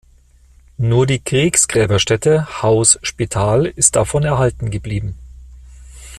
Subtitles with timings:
[0.79, 5.13] Nur die Kriegsgräberstätte Haus Spital ist davon erhalten geblieben.